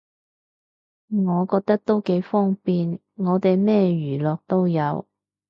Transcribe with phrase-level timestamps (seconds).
[1.27, 5.05] 我覺得都幾方便，我哋咩娛樂都有